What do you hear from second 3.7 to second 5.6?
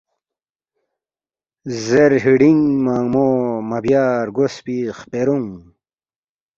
بیا رگوسپی خپرونگ